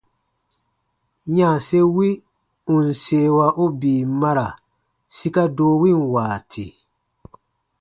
[1.37, 2.09] Yanse wi
[2.73, 4.47] ù n seewa u bii mara
[5.17, 6.65] sika doo win waati.